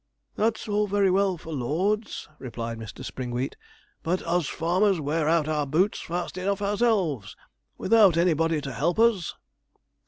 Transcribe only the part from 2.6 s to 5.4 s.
Mr. Springwheat; 'but us farmers wear